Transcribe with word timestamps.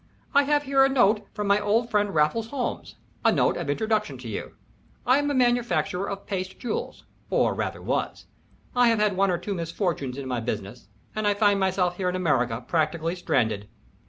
"I 0.33 0.45
have 0.45 0.63
here 0.63 0.83
a 0.83 0.89
note 0.89 1.27
from 1.31 1.45
my 1.45 1.59
old 1.59 1.91
friend 1.91 2.11
Raffles 2.15 2.47
Holmes 2.47 2.95
a 3.23 3.31
note 3.31 3.55
of 3.55 3.69
introduction 3.69 4.17
to 4.17 4.27
you. 4.27 4.55
I 5.05 5.19
am 5.19 5.29
a 5.29 5.35
manufacturer 5.35 6.09
of 6.09 6.25
paste 6.25 6.57
jewels 6.57 7.05
or 7.29 7.53
rather 7.53 7.83
was. 7.83 8.25
I 8.75 8.87
have 8.87 8.97
had 8.97 9.15
one 9.15 9.29
or 9.29 9.37
two 9.37 9.53
misfortunes 9.53 10.17
in 10.17 10.27
my 10.27 10.39
business, 10.39 10.87
and 11.15 11.27
find 11.37 11.59
myself 11.59 11.97
here 11.97 12.09
in 12.09 12.15
America 12.15 12.65
practically 12.67 13.15
stranded." 13.15 13.67